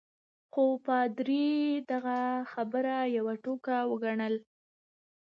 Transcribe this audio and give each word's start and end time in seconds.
خو 0.51 0.63
پادري 0.85 1.47
دغه 1.91 2.19
خبره 2.51 2.95
یوه 3.17 3.33
ټوکه 3.43 3.77
وګڼل. 3.91 4.35